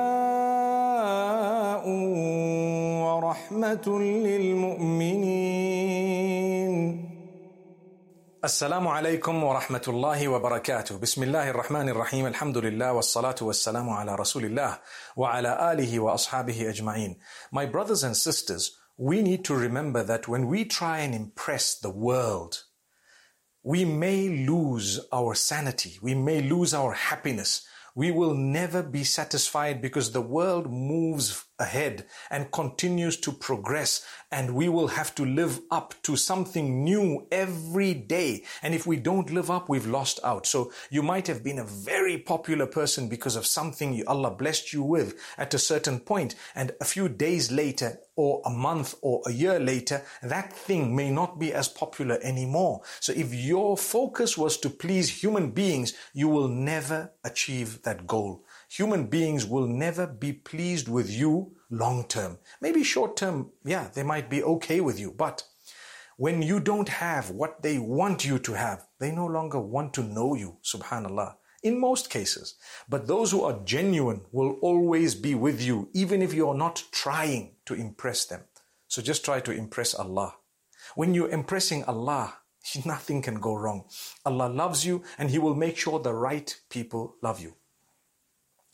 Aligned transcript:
ورحمة 3.02 3.98
للمؤمنين 4.00 5.22
السلام 8.43 8.87
عليكم 8.87 9.43
ورحمة 9.43 9.81
الله 9.87 10.27
وبركاته 10.27 10.97
بسم 10.97 11.23
الله 11.23 11.49
الرحمن 11.49 11.89
الرحيم 11.89 12.25
الحمد 12.25 12.57
لله 12.57 12.93
والصلاة 12.93 13.35
والسلام 13.41 13.89
على 13.89 14.15
رسول 14.15 14.45
الله 14.45 14.79
وعلى 15.15 15.71
آله 15.73 15.99
وأصحابه 15.99 16.69
أجمعين 16.69 17.17
My 17.51 17.65
brothers 17.65 18.03
and 18.03 18.15
sisters, 18.15 18.77
we 18.97 19.21
need 19.21 19.43
to 19.45 19.55
remember 19.55 20.03
that 20.03 20.27
when 20.27 20.47
we 20.47 20.65
try 20.65 20.99
and 20.99 21.13
impress 21.15 21.79
the 21.79 21.89
world, 21.89 22.63
we 23.63 23.85
may 23.85 24.45
lose 24.47 24.99
our 25.11 25.35
sanity. 25.35 25.99
We 26.01 26.15
may 26.15 26.41
lose 26.41 26.73
our 26.73 26.93
happiness. 26.93 27.67
We 27.95 28.11
will 28.11 28.33
never 28.33 28.83
be 28.83 29.03
satisfied 29.03 29.81
because 29.81 30.11
the 30.11 30.21
world 30.21 30.71
moves 30.71 31.43
ahead 31.62 32.04
and 32.30 32.50
continues 32.50 33.16
to 33.18 33.32
progress 33.32 34.04
and 34.32 34.54
we 34.54 34.68
will 34.68 34.88
have 34.88 35.14
to 35.14 35.24
live 35.24 35.60
up 35.70 35.94
to 36.02 36.16
something 36.16 36.82
new 36.82 37.26
every 37.30 37.92
day. 37.94 38.42
And 38.62 38.74
if 38.74 38.86
we 38.86 38.96
don't 38.96 39.30
live 39.30 39.50
up, 39.50 39.68
we've 39.68 39.86
lost 39.86 40.18
out. 40.24 40.46
So 40.46 40.72
you 40.90 41.02
might 41.02 41.26
have 41.26 41.44
been 41.44 41.58
a 41.58 41.64
very 41.64 42.18
popular 42.18 42.66
person 42.66 43.08
because 43.08 43.36
of 43.36 43.46
something 43.46 44.02
Allah 44.06 44.30
blessed 44.30 44.72
you 44.72 44.82
with 44.82 45.20
at 45.36 45.54
a 45.54 45.58
certain 45.58 46.00
point 46.00 46.34
and 46.54 46.72
a 46.80 46.84
few 46.84 47.08
days 47.08 47.52
later 47.52 48.00
or 48.16 48.42
a 48.44 48.50
month 48.50 48.94
or 49.02 49.22
a 49.26 49.32
year 49.32 49.58
later, 49.58 50.02
that 50.22 50.52
thing 50.52 50.94
may 50.94 51.10
not 51.10 51.38
be 51.38 51.52
as 51.52 51.68
popular 51.68 52.18
anymore. 52.22 52.82
So 53.00 53.12
if 53.12 53.34
your 53.34 53.76
focus 53.76 54.36
was 54.36 54.56
to 54.58 54.70
please 54.70 55.22
human 55.22 55.50
beings, 55.50 55.94
you 56.12 56.28
will 56.28 56.48
never 56.48 57.12
achieve 57.24 57.82
that 57.82 58.06
goal. 58.06 58.44
Human 58.78 59.04
beings 59.04 59.44
will 59.44 59.66
never 59.66 60.06
be 60.06 60.32
pleased 60.32 60.88
with 60.88 61.10
you 61.10 61.56
long 61.68 62.04
term. 62.08 62.38
Maybe 62.62 62.82
short 62.82 63.18
term, 63.18 63.50
yeah, 63.66 63.88
they 63.92 64.02
might 64.02 64.30
be 64.30 64.42
okay 64.42 64.80
with 64.80 64.98
you, 64.98 65.12
but 65.12 65.44
when 66.16 66.40
you 66.40 66.58
don't 66.58 66.88
have 66.88 67.28
what 67.28 67.60
they 67.60 67.78
want 67.78 68.24
you 68.24 68.38
to 68.38 68.54
have, 68.54 68.86
they 68.98 69.12
no 69.12 69.26
longer 69.26 69.60
want 69.60 69.92
to 69.94 70.02
know 70.02 70.34
you, 70.34 70.56
subhanallah. 70.64 71.34
In 71.62 71.78
most 71.78 72.08
cases. 72.08 72.54
But 72.88 73.06
those 73.06 73.30
who 73.30 73.42
are 73.42 73.60
genuine 73.62 74.22
will 74.32 74.52
always 74.62 75.14
be 75.14 75.34
with 75.34 75.60
you, 75.60 75.90
even 75.92 76.22
if 76.22 76.32
you're 76.32 76.54
not 76.54 76.82
trying 76.92 77.56
to 77.66 77.74
impress 77.74 78.24
them. 78.24 78.40
So 78.88 79.02
just 79.02 79.22
try 79.22 79.40
to 79.40 79.52
impress 79.52 79.94
Allah. 79.94 80.36
When 80.94 81.12
you're 81.12 81.28
impressing 81.28 81.84
Allah, 81.84 82.38
nothing 82.86 83.20
can 83.20 83.34
go 83.34 83.54
wrong. 83.54 83.84
Allah 84.24 84.48
loves 84.48 84.86
you 84.86 85.02
and 85.18 85.28
He 85.28 85.38
will 85.38 85.54
make 85.54 85.76
sure 85.76 85.98
the 85.98 86.14
right 86.14 86.58
people 86.70 87.16
love 87.20 87.38
you. 87.38 87.56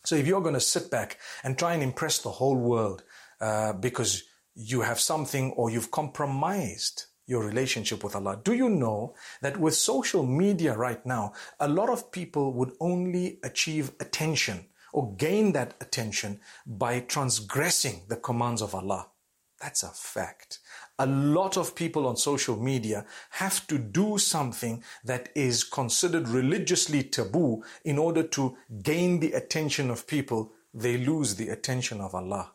So 0.08 0.16
if 0.16 0.26
you're 0.26 0.40
going 0.40 0.54
to 0.54 0.60
sit 0.60 0.90
back 0.90 1.18
and 1.44 1.58
try 1.58 1.74
and 1.74 1.82
impress 1.82 2.20
the 2.20 2.30
whole 2.30 2.56
world 2.56 3.04
uh, 3.42 3.74
because 3.74 4.24
you 4.54 4.80
have 4.80 4.98
something 4.98 5.52
or 5.52 5.68
you've 5.68 5.90
compromised 5.90 7.04
your 7.26 7.44
relationship 7.44 8.02
with 8.02 8.16
Allah, 8.16 8.40
do 8.42 8.54
you 8.54 8.70
know 8.70 9.14
that 9.42 9.60
with 9.60 9.74
social 9.74 10.24
media 10.24 10.74
right 10.74 11.04
now, 11.04 11.34
a 11.60 11.68
lot 11.68 11.90
of 11.90 12.10
people 12.10 12.54
would 12.54 12.72
only 12.80 13.38
achieve 13.42 13.90
attention 14.00 14.64
or 14.94 15.14
gain 15.16 15.52
that 15.52 15.74
attention 15.82 16.40
by 16.66 17.00
transgressing 17.00 18.00
the 18.08 18.16
commands 18.16 18.62
of 18.62 18.74
Allah? 18.74 19.08
That's 19.60 19.82
a 19.82 19.88
fact. 19.88 20.60
A 20.98 21.06
lot 21.06 21.56
of 21.56 21.74
people 21.74 22.06
on 22.06 22.16
social 22.16 22.56
media 22.56 23.04
have 23.30 23.66
to 23.66 23.78
do 23.78 24.18
something 24.18 24.84
that 25.04 25.30
is 25.34 25.64
considered 25.64 26.28
religiously 26.28 27.02
taboo 27.02 27.64
in 27.84 27.98
order 27.98 28.22
to 28.22 28.56
gain 28.82 29.18
the 29.18 29.32
attention 29.32 29.90
of 29.90 30.06
people. 30.06 30.52
They 30.72 30.96
lose 30.96 31.34
the 31.34 31.48
attention 31.48 32.00
of 32.00 32.14
Allah. 32.14 32.52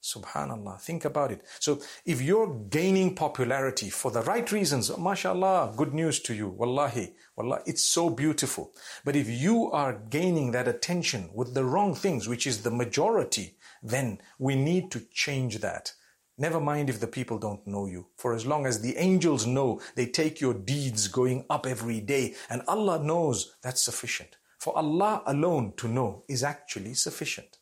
Subhanallah. 0.00 0.80
Think 0.80 1.04
about 1.04 1.32
it. 1.32 1.42
So 1.58 1.80
if 2.06 2.22
you're 2.22 2.54
gaining 2.70 3.16
popularity 3.16 3.90
for 3.90 4.12
the 4.12 4.22
right 4.22 4.50
reasons, 4.52 4.96
mashallah, 4.96 5.74
good 5.76 5.92
news 5.92 6.20
to 6.20 6.34
you. 6.34 6.48
Wallahi. 6.48 7.14
Wallah, 7.36 7.62
it's 7.66 7.84
so 7.84 8.08
beautiful. 8.08 8.72
But 9.04 9.16
if 9.16 9.28
you 9.28 9.70
are 9.72 10.00
gaining 10.08 10.52
that 10.52 10.68
attention 10.68 11.30
with 11.34 11.52
the 11.54 11.64
wrong 11.64 11.96
things, 11.96 12.28
which 12.28 12.46
is 12.46 12.62
the 12.62 12.70
majority, 12.70 13.56
then 13.82 14.20
we 14.38 14.54
need 14.54 14.92
to 14.92 15.00
change 15.12 15.58
that. 15.58 15.92
Never 16.40 16.60
mind 16.60 16.88
if 16.88 17.00
the 17.00 17.08
people 17.08 17.36
don't 17.38 17.66
know 17.66 17.86
you. 17.86 18.06
For 18.16 18.32
as 18.32 18.46
long 18.46 18.64
as 18.64 18.80
the 18.80 18.96
angels 18.96 19.44
know, 19.44 19.80
they 19.96 20.06
take 20.06 20.40
your 20.40 20.54
deeds 20.54 21.08
going 21.08 21.44
up 21.50 21.66
every 21.66 22.00
day. 22.00 22.36
And 22.48 22.62
Allah 22.68 23.02
knows 23.02 23.56
that's 23.60 23.82
sufficient. 23.82 24.36
For 24.60 24.76
Allah 24.76 25.22
alone 25.26 25.72
to 25.78 25.88
know 25.88 26.22
is 26.28 26.44
actually 26.44 26.94
sufficient. 26.94 27.58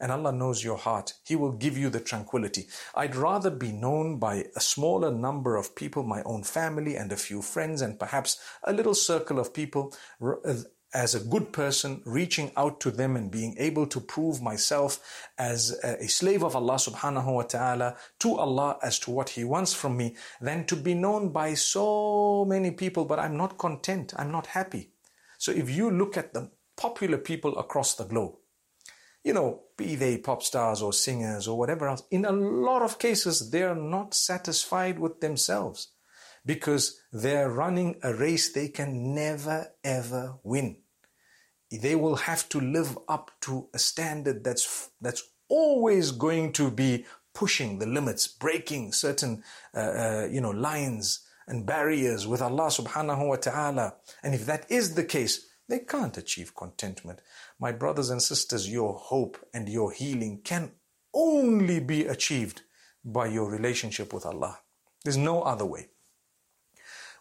And 0.00 0.12
Allah 0.12 0.32
knows 0.32 0.64
your 0.64 0.76
heart. 0.76 1.14
He 1.24 1.36
will 1.36 1.52
give 1.52 1.76
you 1.76 1.88
the 1.88 2.00
tranquility. 2.00 2.68
I'd 2.94 3.16
rather 3.16 3.50
be 3.50 3.72
known 3.72 4.18
by 4.18 4.44
a 4.54 4.60
smaller 4.60 5.10
number 5.10 5.56
of 5.56 5.74
people, 5.74 6.02
my 6.02 6.22
own 6.24 6.42
family 6.42 6.96
and 6.96 7.12
a 7.12 7.16
few 7.16 7.40
friends 7.40 7.80
and 7.80 7.98
perhaps 7.98 8.38
a 8.64 8.72
little 8.72 8.94
circle 8.94 9.38
of 9.38 9.54
people 9.54 9.94
uh, 10.22 10.54
as 10.94 11.14
a 11.14 11.20
good 11.20 11.52
person, 11.52 12.00
reaching 12.04 12.50
out 12.56 12.80
to 12.80 12.90
them 12.90 13.16
and 13.16 13.30
being 13.30 13.54
able 13.58 13.86
to 13.86 14.00
prove 14.00 14.40
myself 14.40 15.28
as 15.38 15.72
a 15.82 16.08
slave 16.08 16.42
of 16.42 16.56
Allah 16.56 16.76
subhanahu 16.76 17.34
wa 17.34 17.42
ta'ala 17.42 17.96
to 18.20 18.36
Allah 18.36 18.78
as 18.82 18.98
to 19.00 19.10
what 19.10 19.30
He 19.30 19.44
wants 19.44 19.74
from 19.74 19.96
me, 19.96 20.16
than 20.40 20.64
to 20.66 20.76
be 20.76 20.94
known 20.94 21.30
by 21.30 21.54
so 21.54 22.44
many 22.46 22.70
people, 22.70 23.04
but 23.04 23.18
I'm 23.18 23.36
not 23.36 23.58
content, 23.58 24.14
I'm 24.16 24.30
not 24.30 24.46
happy. 24.46 24.90
So 25.38 25.52
if 25.52 25.68
you 25.68 25.90
look 25.90 26.16
at 26.16 26.32
the 26.32 26.50
popular 26.76 27.18
people 27.18 27.58
across 27.58 27.94
the 27.94 28.04
globe, 28.04 28.36
you 29.24 29.32
know, 29.32 29.62
be 29.76 29.96
they 29.96 30.18
pop 30.18 30.42
stars 30.42 30.80
or 30.80 30.92
singers 30.92 31.48
or 31.48 31.58
whatever 31.58 31.88
else, 31.88 32.04
in 32.10 32.24
a 32.24 32.32
lot 32.32 32.82
of 32.82 32.98
cases, 32.98 33.50
they're 33.50 33.74
not 33.74 34.14
satisfied 34.14 34.98
with 34.98 35.20
themselves 35.20 35.88
because 36.46 37.00
they're 37.12 37.50
running 37.50 37.96
a 38.02 38.14
race 38.14 38.52
they 38.52 38.68
can 38.68 39.14
never 39.14 39.72
ever 39.84 40.38
win. 40.42 40.78
They 41.70 41.96
will 41.96 42.16
have 42.16 42.48
to 42.50 42.60
live 42.60 42.96
up 43.08 43.32
to 43.42 43.68
a 43.74 43.78
standard 43.78 44.44
that's, 44.44 44.90
that's 45.00 45.24
always 45.48 46.12
going 46.12 46.52
to 46.54 46.70
be 46.70 47.04
pushing 47.34 47.78
the 47.78 47.86
limits, 47.86 48.28
breaking 48.28 48.92
certain, 48.92 49.42
uh, 49.74 49.80
uh, 49.80 50.28
you 50.30 50.40
know, 50.40 50.52
lines 50.52 51.26
and 51.48 51.66
barriers 51.66 52.26
with 52.26 52.40
Allah 52.40 52.68
subhanahu 52.68 53.28
wa 53.28 53.36
ta'ala. 53.36 53.94
And 54.22 54.34
if 54.34 54.46
that 54.46 54.70
is 54.70 54.94
the 54.94 55.04
case, 55.04 55.46
they 55.68 55.80
can't 55.80 56.16
achieve 56.16 56.54
contentment. 56.54 57.20
My 57.58 57.72
brothers 57.72 58.10
and 58.10 58.22
sisters, 58.22 58.70
your 58.70 58.94
hope 58.94 59.36
and 59.52 59.68
your 59.68 59.90
healing 59.90 60.40
can 60.44 60.72
only 61.12 61.80
be 61.80 62.06
achieved 62.06 62.62
by 63.04 63.26
your 63.26 63.50
relationship 63.50 64.12
with 64.12 64.24
Allah. 64.24 64.60
There's 65.04 65.16
no 65.16 65.42
other 65.42 65.64
way. 65.64 65.88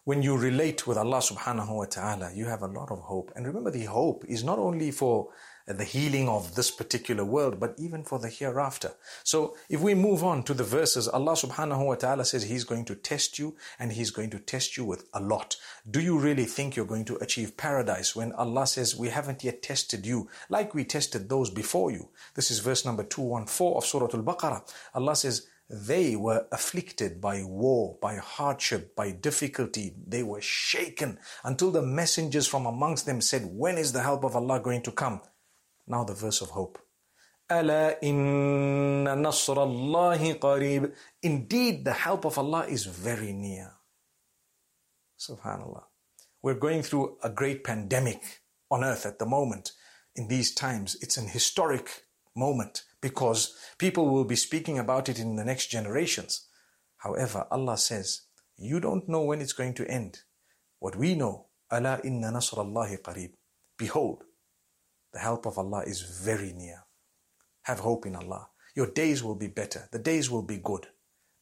When 0.05 0.21
you 0.21 0.38
relate 0.38 0.85
with 0.85 0.99
Allah 0.99 1.17
subhanahu 1.17 1.75
wa 1.75 1.85
ta'ala, 1.85 2.31
you 2.31 2.45
have 2.45 2.61
a 2.61 2.67
lot 2.67 2.91
of 2.91 2.99
hope. 2.99 3.31
And 3.35 3.47
remember, 3.47 3.71
the 3.71 3.85
hope 3.85 4.23
is 4.27 4.43
not 4.43 4.59
only 4.59 4.91
for 4.91 5.29
the 5.66 5.83
healing 5.83 6.29
of 6.29 6.53
this 6.53 6.69
particular 6.69 7.25
world, 7.25 7.59
but 7.59 7.73
even 7.79 8.03
for 8.03 8.19
the 8.19 8.29
hereafter. 8.29 8.91
So 9.23 9.57
if 9.67 9.81
we 9.81 9.95
move 9.95 10.23
on 10.23 10.43
to 10.43 10.53
the 10.53 10.63
verses, 10.63 11.07
Allah 11.07 11.31
subhanahu 11.31 11.88
wa 11.88 11.95
ta'ala 11.95 12.23
says 12.23 12.43
He's 12.43 12.63
going 12.63 12.85
to 12.85 12.93
test 12.93 13.39
you 13.39 13.55
and 13.79 13.91
He's 13.91 14.11
going 14.11 14.29
to 14.29 14.38
test 14.38 14.77
you 14.77 14.85
with 14.85 15.09
a 15.11 15.19
lot. 15.19 15.55
Do 15.89 15.99
you 15.99 16.19
really 16.19 16.45
think 16.45 16.75
you're 16.75 16.85
going 16.85 17.05
to 17.05 17.16
achieve 17.16 17.57
paradise 17.57 18.16
when 18.16 18.31
Allah 18.33 18.67
says 18.67 18.95
we 18.95 19.09
haven't 19.09 19.43
yet 19.43 19.63
tested 19.63 20.05
you 20.05 20.29
like 20.49 20.75
we 20.75 20.83
tested 20.83 21.29
those 21.29 21.49
before 21.49 21.90
you? 21.90 22.09
This 22.35 22.52
is 22.52 22.59
verse 22.59 22.85
number 22.85 23.03
214 23.03 23.75
of 23.75 23.85
Surah 23.87 24.09
Al-Baqarah. 24.13 24.72
Allah 24.93 25.16
says, 25.16 25.47
they 25.68 26.16
were 26.16 26.47
afflicted 26.50 27.21
by 27.21 27.44
war, 27.44 27.97
by 28.03 28.16
hardship, 28.16 28.97
by 28.97 29.12
difficulty. 29.12 29.94
They 30.04 30.24
were 30.24 30.41
shaken 30.41 31.18
until 31.44 31.71
the 31.71 31.82
messengers 31.82 32.48
from 32.48 32.66
amongst 32.66 33.06
them 33.06 33.21
said, 33.21 33.42
When 33.53 33.78
is 33.78 33.92
the 33.92 34.03
help 34.03 34.24
of 34.24 34.34
Allah 34.34 34.60
going 34.60 34.82
to 34.82 34.92
come? 34.92 35.21
Now 35.86 36.04
the 36.04 36.15
verse 36.15 36.41
of 36.41 36.50
hope. 36.50 36.78
ألا 37.50 38.03
إن 38.03 39.22
نصر 39.22 39.62
الله 39.62 40.38
قريب. 40.38 40.92
Indeed, 41.22 41.84
the 41.84 41.92
help 41.92 42.24
of 42.24 42.38
Allah 42.38 42.66
is 42.66 42.84
very 42.84 43.32
near. 43.32 43.72
Subhanallah. 45.18 45.84
We're 46.42 46.54
going 46.54 46.82
through 46.82 47.18
a 47.22 47.30
great 47.30 47.65
pandemic 47.65 48.42
on 48.71 48.82
earth 48.84 49.04
at 49.04 49.18
the 49.18 49.27
moment. 49.27 49.72
In 50.16 50.28
these 50.28 50.54
times, 50.54 50.97
it's 51.00 51.16
an 51.16 51.28
historic 51.28 52.04
moment 52.34 52.84
because 53.05 53.53
people 53.78 54.09
will 54.09 54.25
be 54.25 54.35
speaking 54.47 54.79
about 54.79 55.09
it 55.09 55.19
in 55.19 55.35
the 55.35 55.46
next 55.46 55.67
generations. 55.67 56.47
However, 56.97 57.46
Allah 57.52 57.78
says, 57.78 58.22
you 58.57 58.79
don't 58.79 59.07
know 59.07 59.22
when 59.22 59.41
it's 59.41 59.53
going 59.53 59.75
to 59.75 59.87
end. 59.87 60.13
What 60.79 60.96
we 60.96 61.13
know, 61.13 61.35
Allah 61.69 61.99
inna 62.03 62.31
nasrallahi 62.31 63.03
qareeb. 63.07 63.34
Behold, 63.78 64.23
The 65.13 65.19
help 65.19 65.46
of 65.46 65.59
Allah 65.59 65.84
is 65.85 66.02
very 66.02 66.52
near. 66.52 66.79
Have 67.69 67.79
hope 67.79 68.07
in 68.07 68.16
Allah. 68.16 68.49
Your 68.75 68.87
days 68.87 69.23
will 69.23 69.40
be 69.46 69.52
better. 69.61 69.87
The 69.91 70.05
days 70.11 70.31
will 70.31 70.41
be 70.53 70.57
good. 70.57 70.87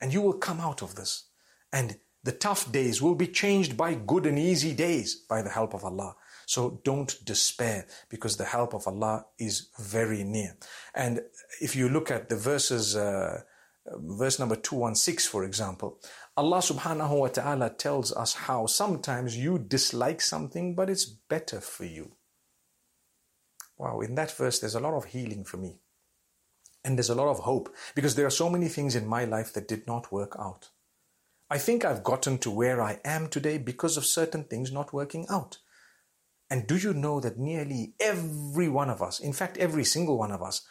And 0.01 0.13
you 0.13 0.21
will 0.21 0.39
come 0.47 0.59
out 0.59 0.81
of 0.83 0.95
this. 0.95 1.29
And 1.71 1.97
the 2.23 2.33
tough 2.33 2.71
days 2.73 3.01
will 3.01 3.15
be 3.15 3.27
changed 3.27 3.77
by 3.77 3.95
good 3.95 4.25
and 4.25 4.37
easy 4.37 4.73
days 4.73 5.15
by 5.15 5.41
the 5.41 5.49
help 5.49 5.73
of 5.73 5.85
Allah. 5.85 6.15
So 6.53 6.79
don't 6.83 7.11
despair 7.25 7.87
because 8.09 8.37
the 8.37 8.45
help 8.45 8.75
of 8.75 8.87
Allah 8.87 9.25
is 9.39 9.69
very 9.79 10.23
near. 10.23 10.55
And 10.93 11.21
if 11.59 11.75
you 11.75 11.89
look 11.89 12.11
at 12.11 12.29
the 12.29 12.35
verses, 12.35 12.95
uh, 12.95 13.41
verse 13.87 14.37
number 14.37 14.55
216, 14.55 15.31
for 15.31 15.45
example, 15.45 15.99
Allah 16.37 16.59
subhanahu 16.59 17.17
wa 17.21 17.27
ta'ala 17.29 17.71
tells 17.71 18.13
us 18.13 18.35
how 18.35 18.67
sometimes 18.67 19.35
you 19.35 19.57
dislike 19.57 20.21
something, 20.21 20.75
but 20.75 20.91
it's 20.91 21.05
better 21.05 21.59
for 21.59 21.85
you. 21.85 22.11
Wow, 23.79 24.01
in 24.01 24.13
that 24.13 24.29
verse, 24.37 24.59
there's 24.59 24.75
a 24.75 24.79
lot 24.79 24.93
of 24.93 25.05
healing 25.05 25.45
for 25.45 25.57
me. 25.57 25.79
And 26.85 26.99
there's 26.99 27.09
a 27.09 27.15
lot 27.15 27.29
of 27.29 27.39
hope 27.39 27.73
because 27.95 28.13
there 28.13 28.27
are 28.27 28.41
so 28.43 28.47
many 28.47 28.67
things 28.67 28.95
in 28.95 29.07
my 29.07 29.25
life 29.25 29.53
that 29.53 29.67
did 29.67 29.87
not 29.87 30.11
work 30.11 30.35
out. 30.37 30.69
I 31.49 31.57
think 31.57 31.83
I've 31.83 32.03
gotten 32.03 32.37
to 32.39 32.51
where 32.51 32.79
I 32.79 32.99
am 33.03 33.27
today 33.27 33.57
because 33.57 33.97
of 33.97 34.05
certain 34.05 34.43
things 34.43 34.71
not 34.71 34.93
working 34.93 35.25
out. 35.31 35.57
And 36.53 36.67
do 36.67 36.77
you 36.77 36.93
know 36.93 37.19
that 37.19 37.39
nearly 37.39 37.95
every 37.99 38.69
one 38.69 38.91
of 38.91 39.01
us, 39.01 39.19
in 39.19 39.33
fact, 39.33 39.57
every 39.57 39.83
single 39.83 40.19
one 40.19 40.31
of 40.31 40.43
us, 40.43 40.61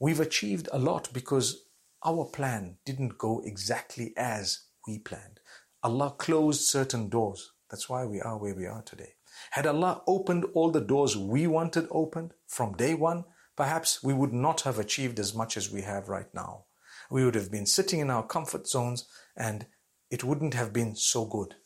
we've 0.00 0.20
achieved 0.20 0.70
a 0.72 0.78
lot 0.78 1.10
because 1.12 1.66
our 2.02 2.24
plan 2.24 2.78
didn't 2.86 3.18
go 3.18 3.42
exactly 3.44 4.14
as 4.16 4.68
we 4.88 4.98
planned. 4.98 5.40
Allah 5.82 6.14
closed 6.16 6.62
certain 6.62 7.10
doors. 7.10 7.52
That's 7.68 7.90
why 7.90 8.06
we 8.06 8.22
are 8.22 8.38
where 8.38 8.54
we 8.54 8.64
are 8.64 8.80
today. 8.80 9.10
Had 9.50 9.66
Allah 9.66 10.00
opened 10.06 10.46
all 10.54 10.70
the 10.70 10.80
doors 10.80 11.14
we 11.14 11.46
wanted 11.46 11.88
opened 11.90 12.32
from 12.46 12.72
day 12.72 12.94
one, 12.94 13.26
perhaps 13.54 14.02
we 14.02 14.14
would 14.14 14.32
not 14.32 14.62
have 14.62 14.78
achieved 14.78 15.18
as 15.18 15.34
much 15.34 15.58
as 15.58 15.70
we 15.70 15.82
have 15.82 16.08
right 16.08 16.32
now. 16.32 16.64
We 17.10 17.22
would 17.22 17.34
have 17.34 17.50
been 17.50 17.66
sitting 17.66 18.00
in 18.00 18.08
our 18.08 18.26
comfort 18.26 18.66
zones 18.66 19.06
and 19.36 19.66
it 20.10 20.24
wouldn't 20.24 20.54
have 20.54 20.72
been 20.72 20.96
so 20.96 21.26
good. 21.26 21.56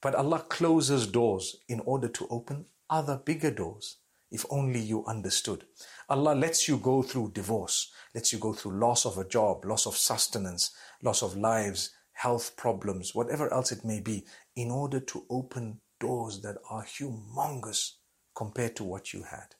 But 0.00 0.14
Allah 0.14 0.38
closes 0.48 1.06
doors 1.06 1.54
in 1.68 1.80
order 1.80 2.08
to 2.08 2.26
open 2.30 2.64
other 2.90 3.16
bigger 3.24 3.50
doors. 3.50 3.96
If 4.30 4.44
only 4.50 4.80
you 4.80 5.06
understood. 5.06 5.64
Allah 6.10 6.34
lets 6.34 6.68
you 6.68 6.76
go 6.76 7.02
through 7.02 7.32
divorce, 7.32 7.90
lets 8.14 8.30
you 8.30 8.38
go 8.38 8.52
through 8.52 8.78
loss 8.78 9.06
of 9.06 9.16
a 9.16 9.26
job, 9.26 9.64
loss 9.64 9.86
of 9.86 9.96
sustenance, 9.96 10.70
loss 11.02 11.22
of 11.22 11.36
lives, 11.36 11.90
health 12.12 12.54
problems, 12.56 13.14
whatever 13.14 13.50
else 13.52 13.72
it 13.72 13.86
may 13.86 14.00
be, 14.00 14.26
in 14.54 14.70
order 14.70 15.00
to 15.00 15.24
open 15.30 15.80
doors 15.98 16.42
that 16.42 16.58
are 16.68 16.84
humongous 16.84 17.92
compared 18.34 18.76
to 18.76 18.84
what 18.84 19.14
you 19.14 19.22
had. 19.22 19.54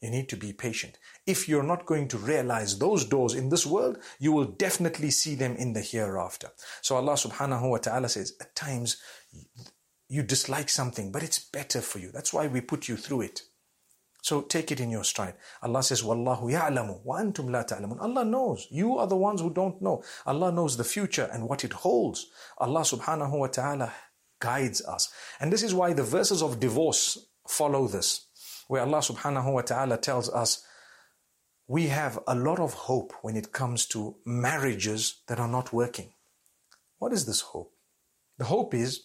You 0.00 0.10
need 0.10 0.28
to 0.30 0.36
be 0.36 0.52
patient. 0.52 0.98
If 1.24 1.48
you're 1.48 1.62
not 1.62 1.86
going 1.86 2.08
to 2.08 2.18
realize 2.18 2.78
those 2.78 3.04
doors 3.04 3.34
in 3.34 3.48
this 3.48 3.64
world, 3.64 3.98
you 4.18 4.32
will 4.32 4.44
definitely 4.44 5.10
see 5.10 5.34
them 5.34 5.56
in 5.56 5.72
the 5.72 5.80
hereafter. 5.80 6.50
So 6.82 6.96
Allah 6.96 7.14
subhanahu 7.14 7.70
wa 7.70 7.78
ta'ala 7.78 8.08
says, 8.08 8.34
at 8.40 8.54
times 8.54 8.98
you 10.08 10.22
dislike 10.22 10.68
something, 10.68 11.10
but 11.10 11.22
it's 11.22 11.38
better 11.38 11.80
for 11.80 11.98
you. 11.98 12.10
That's 12.12 12.32
why 12.32 12.46
we 12.46 12.60
put 12.60 12.88
you 12.88 12.96
through 12.96 13.22
it. 13.22 13.42
So 14.22 14.40
take 14.40 14.72
it 14.72 14.80
in 14.80 14.90
your 14.90 15.04
stride. 15.04 15.34
Allah 15.62 15.82
says, 15.82 16.02
Wallahu 16.02 16.50
ya'lamu 16.50 17.04
wa 17.04 17.18
antum 17.18 17.50
la 17.50 17.62
ta'lamun. 17.62 18.00
Allah 18.00 18.24
knows. 18.24 18.66
You 18.70 18.96
are 18.96 19.06
the 19.06 19.16
ones 19.16 19.42
who 19.42 19.52
don't 19.52 19.82
know. 19.82 20.02
Allah 20.24 20.50
knows 20.50 20.78
the 20.78 20.84
future 20.84 21.28
and 21.30 21.46
what 21.46 21.62
it 21.62 21.74
holds. 21.74 22.26
Allah 22.56 22.80
subhanahu 22.80 23.38
wa 23.38 23.48
ta'ala 23.48 23.92
guides 24.40 24.82
us. 24.86 25.12
And 25.40 25.52
this 25.52 25.62
is 25.62 25.74
why 25.74 25.92
the 25.92 26.02
verses 26.02 26.42
of 26.42 26.58
divorce 26.58 27.18
follow 27.46 27.86
this. 27.86 28.26
Where 28.68 28.80
Allah 28.80 29.00
subhanahu 29.00 29.52
wa 29.52 29.60
ta'ala 29.60 29.98
tells 29.98 30.30
us, 30.30 30.64
we 31.68 31.88
have 31.88 32.18
a 32.26 32.34
lot 32.34 32.58
of 32.58 32.72
hope 32.72 33.12
when 33.20 33.36
it 33.36 33.52
comes 33.52 33.84
to 33.88 34.16
marriages 34.24 35.22
that 35.28 35.38
are 35.38 35.48
not 35.48 35.72
working. 35.72 36.14
What 36.98 37.12
is 37.12 37.26
this 37.26 37.42
hope? 37.42 37.72
The 38.38 38.46
hope 38.46 38.72
is 38.72 39.04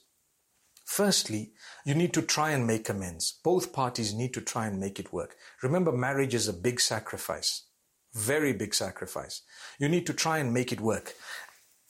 Firstly, 0.89 1.53
you 1.85 1.93
need 1.93 2.15
to 2.15 2.21
try 2.23 2.49
and 2.49 2.65
make 2.65 2.89
amends. 2.89 3.39
Both 3.43 3.73
parties 3.73 4.11
need 4.11 4.33
to 4.33 4.41
try 4.41 4.65
and 4.65 4.79
make 4.79 4.99
it 4.99 5.13
work. 5.13 5.35
Remember, 5.61 5.91
marriage 5.91 6.33
is 6.33 6.47
a 6.47 6.61
big 6.67 6.81
sacrifice. 6.81 7.67
Very 8.15 8.53
big 8.53 8.73
sacrifice. 8.73 9.43
You 9.79 9.87
need 9.87 10.07
to 10.07 10.13
try 10.13 10.39
and 10.39 10.51
make 10.51 10.71
it 10.71 10.81
work. 10.81 11.13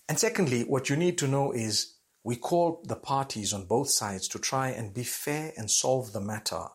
And 0.09 0.19
secondly, 0.19 0.63
what 0.63 0.89
you 0.89 0.97
need 0.97 1.17
to 1.19 1.29
know 1.29 1.53
is 1.53 1.95
we 2.25 2.35
call 2.35 2.83
the 2.83 2.97
parties 2.97 3.53
on 3.53 3.67
both 3.67 3.89
sides 3.89 4.27
to 4.27 4.37
try 4.37 4.67
and 4.67 4.93
be 4.93 5.03
fair 5.03 5.53
and 5.55 5.71
solve 5.71 6.11
the 6.11 6.19
matter. 6.19 6.65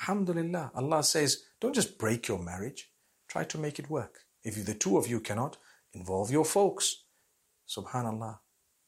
Alhamdulillah. 0.00 0.70
Allah 0.76 1.02
says, 1.02 1.42
don't 1.60 1.74
just 1.74 1.98
break 1.98 2.28
your 2.28 2.38
marriage. 2.38 2.88
Try 3.26 3.42
to 3.42 3.58
make 3.58 3.80
it 3.80 3.90
work. 3.90 4.20
If 4.44 4.64
the 4.64 4.74
two 4.74 4.96
of 4.96 5.08
you 5.08 5.18
cannot, 5.18 5.56
involve 5.92 6.30
your 6.30 6.44
folks. 6.44 7.02
Subhanallah. 7.68 8.38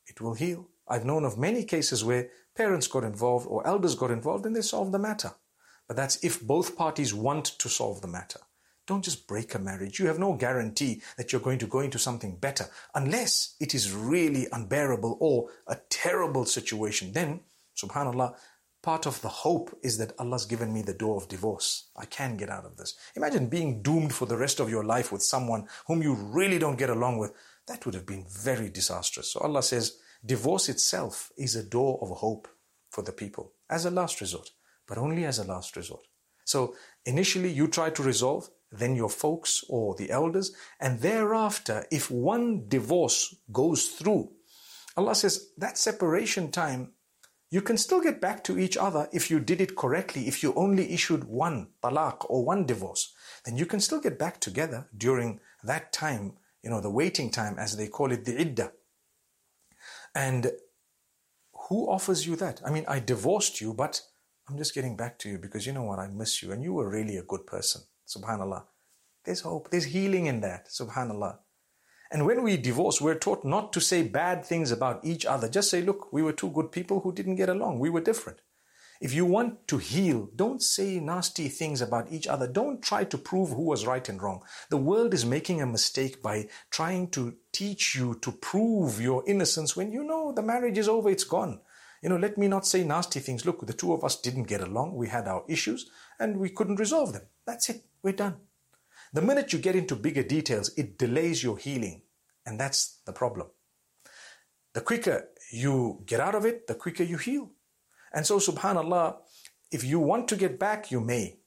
It 0.06 0.20
will 0.20 0.35
heal. 0.35 0.69
I've 0.88 1.05
known 1.05 1.25
of 1.25 1.38
many 1.38 1.65
cases 1.65 2.05
where 2.05 2.29
parents 2.56 2.87
got 2.87 3.05
involved 3.05 3.47
or 3.49 3.67
elders 3.67 3.94
got 3.94 4.11
involved 4.11 4.47
and 4.47 4.55
they 4.55 4.62
solved 4.62 4.93
the 4.93 4.99
matter. 4.99 5.33
But 5.87 5.97
that's 5.97 6.23
if 6.25 6.41
both 6.41 6.77
parties 6.77 7.15
want 7.15 7.44
to 7.44 7.69
solve 7.69 8.00
the 8.00 8.09
matter. 8.09 8.41
Don't 8.87 9.05
just 9.05 9.27
break 9.27 9.55
a 9.55 9.59
marriage. 9.59 9.99
You 9.99 10.06
have 10.06 10.19
no 10.19 10.35
guarantee 10.35 11.03
that 11.17 11.33
you're 11.33 11.41
going 11.41 11.59
to 11.59 11.67
go 11.67 11.81
into 11.81 11.99
something 11.99 12.37
better 12.37 12.67
unless 12.94 13.56
it 13.59 13.75
is 13.75 13.93
really 13.93 14.47
unbearable 14.53 15.17
or 15.21 15.50
a 15.67 15.77
terrible 15.91 16.44
situation. 16.44 17.12
Then, 17.12 17.41
subhanAllah, 17.77 18.37
part 18.83 19.06
of 19.06 19.21
the 19.23 19.29
hope 19.29 19.77
is 19.83 19.99
that 19.99 20.12
Allah's 20.21 20.47
given 20.47 20.73
me 20.73 20.83
the 20.83 20.94
door 20.94 21.17
of 21.17 21.27
divorce. 21.27 21.88
I 21.97 22.05
can 22.05 22.37
get 22.37 22.49
out 22.49 22.65
of 22.65 22.77
this. 22.77 22.94
Imagine 23.17 23.49
being 23.49 23.83
doomed 23.83 24.15
for 24.15 24.27
the 24.27 24.37
rest 24.37 24.61
of 24.61 24.71
your 24.71 24.85
life 24.85 25.11
with 25.11 25.23
someone 25.23 25.67
whom 25.88 26.03
you 26.03 26.15
really 26.15 26.61
don't 26.61 26.79
get 26.79 26.91
along 26.91 27.19
with. 27.19 27.33
That 27.67 27.85
would 27.85 27.97
have 27.97 28.06
been 28.06 28.25
very 28.31 28.71
disastrous. 28.71 29.33
So 29.33 29.41
Allah 29.41 29.65
says, 29.65 29.99
Divorce 30.24 30.68
itself 30.68 31.30
is 31.36 31.54
a 31.54 31.62
door 31.62 31.98
of 32.02 32.10
hope 32.18 32.48
for 32.90 33.02
the 33.02 33.12
people 33.12 33.52
as 33.68 33.84
a 33.84 33.90
last 33.90 34.20
resort, 34.20 34.50
but 34.86 34.98
only 34.98 35.24
as 35.24 35.38
a 35.38 35.44
last 35.44 35.76
resort. 35.76 36.06
So 36.44 36.74
initially 37.04 37.50
you 37.50 37.68
try 37.68 37.90
to 37.90 38.02
resolve, 38.02 38.48
then 38.70 38.96
your 38.96 39.10
folks 39.10 39.64
or 39.68 39.94
the 39.96 40.10
elders, 40.10 40.52
and 40.80 41.00
thereafter, 41.00 41.84
if 41.90 42.10
one 42.10 42.68
divorce 42.68 43.34
goes 43.52 43.88
through, 43.88 44.32
Allah 44.96 45.14
says 45.14 45.50
that 45.58 45.76
separation 45.76 46.50
time, 46.50 46.92
you 47.50 47.62
can 47.62 47.76
still 47.76 48.00
get 48.00 48.20
back 48.20 48.42
to 48.44 48.58
each 48.58 48.76
other 48.76 49.08
if 49.12 49.30
you 49.30 49.38
did 49.38 49.60
it 49.60 49.76
correctly. 49.76 50.26
If 50.26 50.42
you 50.42 50.52
only 50.54 50.92
issued 50.92 51.24
one 51.24 51.68
talaq 51.82 52.26
or 52.28 52.44
one 52.44 52.66
divorce, 52.66 53.14
then 53.44 53.56
you 53.56 53.66
can 53.66 53.80
still 53.80 54.00
get 54.00 54.18
back 54.18 54.40
together 54.40 54.88
during 54.96 55.40
that 55.62 55.92
time, 55.92 56.32
you 56.62 56.70
know, 56.70 56.80
the 56.80 56.90
waiting 56.90 57.30
time, 57.30 57.56
as 57.58 57.76
they 57.76 57.88
call 57.88 58.11
it, 58.11 58.25
the 58.25 58.40
iddah. 58.40 58.73
And 60.16 60.50
who 61.68 61.90
offers 61.90 62.26
you 62.26 62.37
that? 62.37 62.62
I 62.64 62.70
mean, 62.70 62.87
I 62.88 63.00
divorced 63.00 63.61
you, 63.61 63.75
but 63.75 64.00
I'm 64.49 64.56
just 64.56 64.75
getting 64.75 64.96
back 64.96 65.18
to 65.20 65.28
you 65.28 65.37
because 65.38 65.66
you 65.66 65.75
know 65.75 65.82
what? 65.82 65.99
I 65.99 66.08
miss 66.08 66.42
you 66.42 66.52
and 66.52 66.62
you 66.62 66.73
were 66.73 66.88
really 66.88 67.18
a 67.18 67.23
good 67.23 67.46
person. 67.46 67.82
Subhanallah. 68.08 68.64
There's 69.26 69.42
hope. 69.42 69.70
There's 69.70 69.85
healing 69.85 70.25
in 70.25 70.40
that. 70.40 70.68
Subhanallah. 70.68 71.37
And 72.11 72.25
when 72.25 72.42
we 72.42 72.56
divorce, 72.56 72.99
we're 72.99 73.18
taught 73.18 73.44
not 73.44 73.75
to 73.75 73.80
say 73.80 74.04
bad 74.04 74.42
things 74.42 74.70
about 74.70 75.04
each 75.04 75.26
other. 75.26 75.50
Just 75.50 75.68
say, 75.68 75.82
look, 75.82 76.11
we 76.14 76.23
were 76.23 76.32
two 76.32 76.50
good 76.50 76.73
people 76.73 77.00
who 77.00 77.12
didn't 77.12 77.37
get 77.37 77.50
along. 77.50 77.78
We 77.78 77.90
were 77.90 78.00
different. 78.00 78.38
If 79.00 79.12
you 79.12 79.26
want 79.26 79.69
to 79.69 79.79
heal, 79.79 80.31
don't 80.35 80.62
say 80.62 81.00
nasty 81.00 81.49
things 81.49 81.83
about 81.83 82.11
each 82.11 82.26
other. 82.26 82.47
Don't 82.47 82.83
try 82.83 83.05
to 83.05 83.19
prove 83.19 83.50
who 83.50 83.62
was 83.62 83.87
right 83.87 84.09
and 84.09 84.23
wrong. 84.23 84.43
The 84.71 84.76
world 84.76 85.12
is 85.12 85.26
making 85.26 85.61
a 85.61 85.67
mistake 85.67 86.23
by 86.23 86.49
trying 86.71 87.11
to 87.11 87.37
teach 87.53 87.95
you 87.95 88.15
to 88.23 88.33
prove 88.33 89.00
your 89.00 89.23
innocence 89.26 89.76
when 89.76 89.93
you 89.93 90.05
know 90.05 90.33
the 90.33 90.43
marriage 90.43 90.79
is 90.79 90.88
over, 90.88 91.11
it's 91.11 91.25
gone. 91.25 91.61
You 92.03 92.09
know, 92.11 92.17
let 92.17 92.38
me 92.38 92.49
not 92.49 92.67
say 92.67 92.85
nasty 92.85 93.21
things. 93.21 93.45
Look, 93.45 93.67
the 93.67 93.73
two 93.73 93.93
of 93.93 94.05
us 94.05 94.21
didn't 94.21 94.45
get 94.45 94.61
along. 94.61 94.95
We 94.95 95.09
had 95.09 95.26
our 95.26 95.45
issues 95.49 95.91
and 96.19 96.38
we 96.38 96.50
couldn't 96.50 96.76
resolve 96.79 97.12
them. 97.12 97.23
That's 97.47 97.69
it. 97.69 97.85
We're 98.03 98.12
done. 98.12 98.37
The 99.12 99.23
minute 99.23 99.53
you 99.53 99.59
get 99.59 99.76
into 99.76 99.97
bigger 99.97 100.23
details, 100.23 100.71
it 100.76 100.99
delays 100.99 101.43
your 101.43 101.57
healing. 101.59 102.03
And 102.45 102.61
that's 102.61 102.99
the 103.07 103.12
problem. 103.12 103.49
The 104.75 104.83
quicker 104.83 105.29
you 105.50 106.03
get 106.07 106.21
out 106.21 106.35
of 106.35 106.45
it, 106.45 106.67
the 106.67 106.75
quicker 106.75 107.03
you 107.03 107.17
heal. 107.17 107.50
And 108.16 108.26
so, 108.26 108.38
subhanAllah, 108.38 109.18
if 109.70 109.85
you 109.85 110.00
want 110.00 110.26
to 110.28 110.37
get 110.37 110.58
back, 110.58 110.90
you 110.90 111.00
may. 111.00 111.40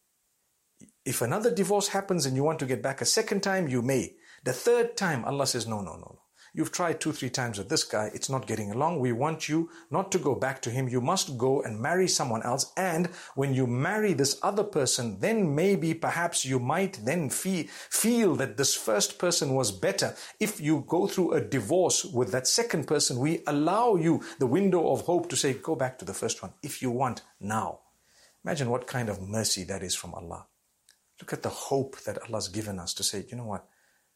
If 1.04 1.24
another 1.24 1.54
divorce 1.54 1.88
happens 1.88 2.28
and 2.28 2.36
you 2.36 2.44
want 2.44 2.60
to 2.60 2.68
get 2.68 2.84
back 2.84 3.02
a 3.02 3.06
second 3.06 3.42
time, 3.42 3.68
you 3.68 3.82
may. 3.82 4.18
The 4.44 4.54
third 4.54 4.96
time, 4.96 5.26
Allah 5.26 5.48
says, 5.48 5.66
no, 5.68 5.82
no, 5.82 5.94
no, 5.94 5.98
no. 5.98 6.22
You've 6.54 6.72
tried 6.72 7.00
two, 7.00 7.12
three 7.12 7.30
times 7.30 7.58
with 7.58 7.70
this 7.70 7.84
guy. 7.84 8.10
It's 8.14 8.30
not 8.30 8.48
getting 8.48 8.72
along. 8.72 9.00
We 9.00 9.12
want 9.12 9.48
you 9.48 9.70
not 9.92 10.12
to 10.12 10.18
go 10.18 10.36
back 10.36 10.62
to 10.64 10.70
him. 10.70 10.90
You 10.90 11.02
must 11.02 11.38
go 11.38 11.62
and 11.62 11.80
marry 11.80 12.08
someone 12.08 12.44
else. 12.44 12.72
And 12.76 13.08
when 13.36 13.54
you 13.54 13.68
marry 13.68 14.14
this 14.14 14.40
other 14.42 14.64
person, 14.64 15.20
then 15.20 15.54
maybe 15.54 15.94
perhaps 15.94 16.46
you 16.46 16.60
might 16.60 17.00
then 17.06 17.30
feel, 17.30 17.66
feel 17.90 18.36
that 18.38 18.58
this 18.58 18.76
first 18.76 19.20
person 19.20 19.54
was 19.54 19.72
better. 19.72 20.16
If 20.40 20.60
you 20.60 20.86
go 20.88 21.08
through 21.08 21.34
a 21.34 21.42
divorce 21.42 22.04
with 22.04 22.32
that 22.32 22.48
second 22.48 22.88
person, 22.88 23.20
we 23.20 23.44
allow 23.46 23.96
you 23.96 24.24
the 24.40 24.48
window 24.48 24.92
of 24.92 25.02
hope 25.02 25.30
to 25.30 25.36
say, 25.36 25.54
go 25.54 25.76
back 25.76 26.00
to 26.00 26.06
the 26.06 26.14
first 26.14 26.42
one 26.42 26.54
if 26.64 26.82
you 26.82 26.90
want 26.90 27.22
now. 27.40 27.80
Imagine 28.44 28.70
what 28.70 28.88
kind 28.88 29.10
of 29.10 29.22
mercy 29.22 29.64
that 29.66 29.84
is 29.84 29.96
from 29.96 30.14
Allah. 30.14 30.48
Look 31.22 31.34
at 31.34 31.44
the 31.44 31.50
hope 31.50 32.00
that 32.02 32.18
Allah's 32.24 32.48
given 32.48 32.80
us 32.80 32.94
to 32.96 33.04
say, 33.04 33.26
you 33.30 33.38
know 33.38 33.46
what? 33.46 33.68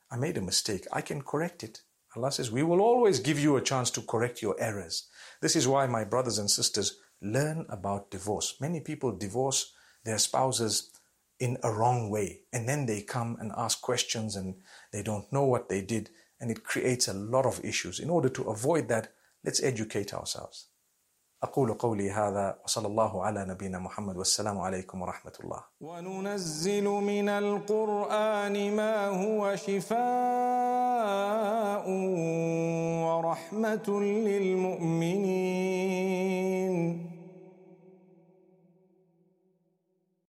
I 0.10 0.16
made 0.16 0.38
a 0.38 0.42
mistake. 0.42 0.88
I 0.92 1.02
can 1.02 1.22
correct 1.22 1.64
it. 1.64 1.82
Allah 2.16 2.32
says, 2.32 2.52
we 2.52 2.64
will 2.64 2.82
always 2.82 3.20
give 3.20 3.40
you 3.40 3.56
a 3.56 3.62
chance 3.62 3.90
to 3.92 4.02
correct 4.02 4.42
your 4.42 4.56
errors. 4.60 5.08
This 5.42 5.56
is 5.56 5.68
why, 5.68 5.88
my 5.88 6.04
brothers 6.04 6.38
and 6.38 6.50
sisters, 6.50 7.00
learn 7.22 7.66
about 7.70 8.12
divorce. 8.12 8.56
Many 8.60 8.82
people 8.82 9.12
divorce 9.12 9.74
their 10.04 10.18
spouses 10.18 10.92
in 11.40 11.58
a 11.64 11.72
wrong 11.72 12.10
way, 12.10 12.42
and 12.52 12.70
then 12.70 12.86
they 12.86 13.02
come 13.02 13.38
and 13.40 13.52
ask 13.58 13.82
questions 13.82 14.36
and 14.36 14.56
they 14.92 15.02
don't 15.02 15.32
know 15.34 15.44
what 15.44 15.70
they 15.70 15.82
did, 15.82 16.10
and 16.40 16.52
it 16.52 16.64
creates 16.64 17.08
a 17.08 17.14
lot 17.14 17.46
of 17.46 17.64
issues. 17.66 18.00
In 18.00 18.10
order 18.10 18.30
to 18.30 18.44
avoid 18.44 18.88
that, 18.90 19.14
let's 19.44 19.64
educate 19.64 20.14
ourselves. 20.14 20.68
أقول 21.44 21.74
قولي 21.74 22.12
هذا 22.12 22.58
وصلى 22.66 22.88
الله 22.88 23.26
على 23.26 23.46
نبينا 23.46 23.80
محمد 23.80 24.18
والسلام 24.18 24.60
عليكم 24.60 25.02
ورحمة 25.02 25.32
الله. 25.44 25.60
وننزل 25.82 26.84
من 26.84 27.30
القرآن 27.30 28.76
ما 28.76 29.08
هو 29.08 29.56
شفاء 29.56 30.00
ورحمة 33.08 33.88
للمؤمنين. 34.28 35.14